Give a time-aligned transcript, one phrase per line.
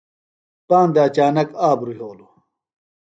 [0.67, 2.31] پاندہ اچانک آبرُوۡ یھولوۡ۔